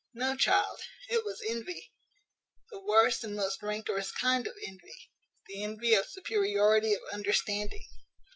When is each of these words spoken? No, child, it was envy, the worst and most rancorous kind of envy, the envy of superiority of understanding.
No, 0.15 0.35
child, 0.35 0.79
it 1.09 1.23
was 1.23 1.43
envy, 1.47 1.93
the 2.71 2.79
worst 2.79 3.23
and 3.23 3.35
most 3.35 3.61
rancorous 3.61 4.11
kind 4.11 4.47
of 4.47 4.53
envy, 4.67 5.11
the 5.45 5.61
envy 5.61 5.93
of 5.93 6.07
superiority 6.09 6.95
of 6.95 7.01
understanding. 7.13 7.87